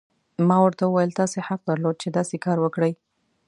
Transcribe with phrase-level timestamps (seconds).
[0.47, 2.91] ما ورته وویل: تاسي حق درلود، چې داسې کار وکړي.